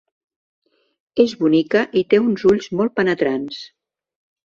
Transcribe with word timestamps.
És 1.25 1.35
bonica 1.43 1.85
i 2.03 2.05
té 2.15 2.23
uns 2.31 2.49
ulls 2.53 2.73
molt 2.81 2.99
penetrants. 3.01 3.65